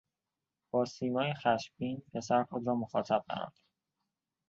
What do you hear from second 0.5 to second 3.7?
با سیمایی خشمگین پسر خود را مخاطب قرار داد.